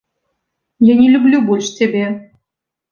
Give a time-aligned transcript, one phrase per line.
[0.91, 2.05] Я не люблю больш цябе!